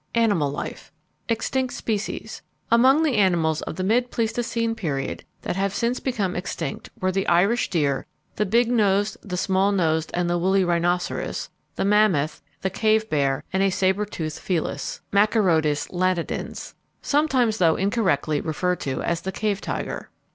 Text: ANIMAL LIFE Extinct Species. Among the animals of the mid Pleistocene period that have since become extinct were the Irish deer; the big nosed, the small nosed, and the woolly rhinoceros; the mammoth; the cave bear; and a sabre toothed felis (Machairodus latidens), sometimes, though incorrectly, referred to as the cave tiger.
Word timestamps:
ANIMAL 0.15 0.49
LIFE 0.49 0.91
Extinct 1.29 1.75
Species. 1.75 2.41
Among 2.71 3.03
the 3.03 3.17
animals 3.17 3.61
of 3.61 3.75
the 3.75 3.83
mid 3.83 4.09
Pleistocene 4.09 4.73
period 4.73 5.23
that 5.43 5.55
have 5.55 5.75
since 5.75 5.99
become 5.99 6.35
extinct 6.35 6.89
were 6.99 7.11
the 7.11 7.27
Irish 7.27 7.69
deer; 7.69 8.07
the 8.35 8.45
big 8.47 8.71
nosed, 8.71 9.17
the 9.21 9.37
small 9.37 9.71
nosed, 9.71 10.09
and 10.15 10.27
the 10.27 10.39
woolly 10.39 10.63
rhinoceros; 10.63 11.51
the 11.75 11.85
mammoth; 11.85 12.41
the 12.63 12.71
cave 12.71 13.11
bear; 13.11 13.43
and 13.53 13.61
a 13.61 13.69
sabre 13.69 14.05
toothed 14.05 14.39
felis 14.39 15.01
(Machairodus 15.13 15.87
latidens), 15.91 16.73
sometimes, 17.03 17.59
though 17.59 17.75
incorrectly, 17.75 18.41
referred 18.41 18.79
to 18.79 19.03
as 19.03 19.21
the 19.21 19.31
cave 19.31 19.61
tiger. 19.61 20.09